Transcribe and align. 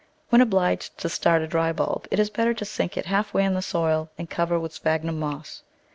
When 0.29 0.41
obliged 0.41 0.97
to 0.97 1.09
start 1.09 1.43
a 1.43 1.47
dry 1.47 1.71
bulb, 1.71 2.07
it 2.09 2.17
is 2.17 2.31
better 2.31 2.55
to 2.55 2.65
sink 2.65 2.97
it 2.97 3.05
half 3.05 3.35
way 3.35 3.45
in 3.45 3.53
the 3.53 3.61
soil 3.61 4.09
and 4.17 4.27
cover 4.27 4.59
with 4.59 4.73
sphagnum 4.73 5.19
moss. 5.19 5.61